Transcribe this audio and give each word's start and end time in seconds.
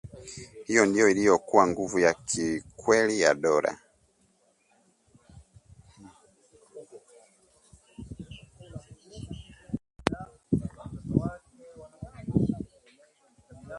Hiyo 0.65 0.85
ndiyo 0.85 1.09
iliyokuwa 1.09 1.67
nguvu 1.67 1.99
ya 1.99 2.13
kikweli 2.13 3.21
ya 3.21 3.33
dola 3.33 3.77